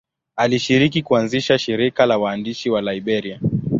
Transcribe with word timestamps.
Alishiriki 0.35 1.01
kuanzisha 1.03 1.57
shirika 1.59 2.05
la 2.05 2.17
waandishi 2.17 2.69
wa 2.69 2.81
Liberia. 2.81 3.39